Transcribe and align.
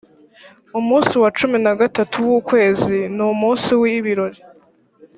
umunsi 0.79 1.13
wa 1.21 1.29
cumi 1.37 1.57
na 1.65 1.73
gatanu 1.79 2.13
w’uko 2.29 2.41
kwezi, 2.49 2.95
ni 3.15 3.23
umunsi 3.31 3.69
w’ibirori. 3.81 4.39